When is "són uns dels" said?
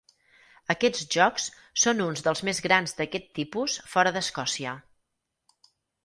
1.81-2.41